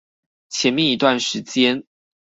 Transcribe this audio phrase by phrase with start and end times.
[0.49, 1.83] 前面一段時間